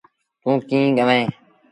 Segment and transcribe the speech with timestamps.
[0.41, 1.27] توݩ ڪيݩ وهيݩ۔